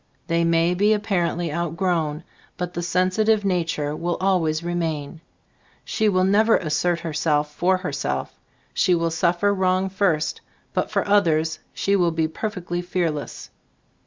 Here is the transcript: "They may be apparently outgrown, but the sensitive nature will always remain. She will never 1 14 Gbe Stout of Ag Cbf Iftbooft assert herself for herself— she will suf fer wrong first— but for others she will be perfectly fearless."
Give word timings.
"They 0.25 0.43
may 0.43 0.73
be 0.73 0.93
apparently 0.93 1.53
outgrown, 1.53 2.23
but 2.57 2.73
the 2.73 2.81
sensitive 2.81 3.45
nature 3.45 3.95
will 3.95 4.17
always 4.19 4.63
remain. 4.63 5.21
She 5.85 6.09
will 6.09 6.23
never 6.23 6.53
1 6.53 6.61
14 6.61 6.65
Gbe 6.65 6.73
Stout 6.83 6.89
of 6.89 6.93
Ag 6.95 6.97
Cbf 6.97 6.97
Iftbooft 6.97 6.99
assert 6.99 6.99
herself 7.01 7.51
for 7.53 7.77
herself— 7.77 8.39
she 8.81 8.95
will 8.95 9.11
suf 9.11 9.39
fer 9.41 9.53
wrong 9.53 9.89
first— 9.89 10.41
but 10.73 10.89
for 10.89 11.07
others 11.07 11.59
she 11.71 11.95
will 11.95 12.09
be 12.09 12.27
perfectly 12.27 12.81
fearless." 12.81 13.51